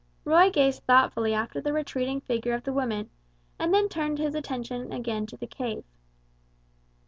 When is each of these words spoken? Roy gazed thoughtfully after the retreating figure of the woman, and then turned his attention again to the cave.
Roy 0.25 0.49
gazed 0.49 0.81
thoughtfully 0.85 1.31
after 1.35 1.61
the 1.61 1.73
retreating 1.73 2.21
figure 2.21 2.55
of 2.55 2.63
the 2.63 2.73
woman, 2.73 3.11
and 3.59 3.71
then 3.71 3.87
turned 3.87 4.17
his 4.17 4.33
attention 4.33 4.91
again 4.91 5.27
to 5.27 5.37
the 5.37 5.45
cave. 5.45 5.83